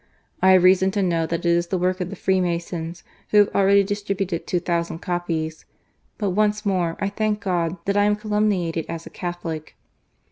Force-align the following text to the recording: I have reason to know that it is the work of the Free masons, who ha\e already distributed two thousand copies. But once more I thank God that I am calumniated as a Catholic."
I 0.41 0.53
have 0.53 0.63
reason 0.63 0.89
to 0.97 1.03
know 1.03 1.27
that 1.27 1.45
it 1.45 1.49
is 1.49 1.67
the 1.67 1.77
work 1.77 2.01
of 2.01 2.09
the 2.09 2.15
Free 2.15 2.41
masons, 2.41 3.03
who 3.29 3.43
ha\e 3.43 3.53
already 3.53 3.83
distributed 3.83 4.47
two 4.47 4.59
thousand 4.59 4.97
copies. 4.97 5.63
But 6.17 6.31
once 6.31 6.65
more 6.65 6.97
I 6.99 7.07
thank 7.07 7.39
God 7.39 7.77
that 7.85 7.95
I 7.97 8.05
am 8.05 8.15
calumniated 8.15 8.87
as 8.89 9.05
a 9.05 9.11
Catholic." 9.11 9.75